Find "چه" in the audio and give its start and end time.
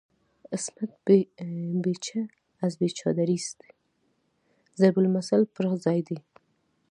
2.05-2.19